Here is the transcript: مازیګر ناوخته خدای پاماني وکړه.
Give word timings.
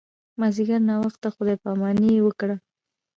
مازیګر 0.39 0.81
ناوخته 0.89 1.27
خدای 1.35 1.57
پاماني 1.63 2.11
وکړه. 2.21 2.55